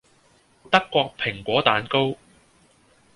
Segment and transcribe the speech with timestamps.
[0.71, 2.15] 德國蘋果蛋糕